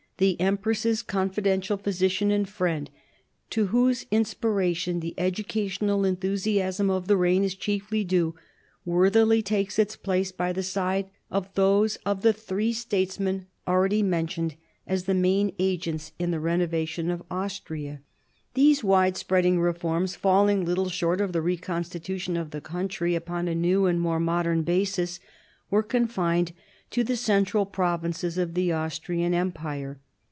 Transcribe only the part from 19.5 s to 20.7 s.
reforms, falling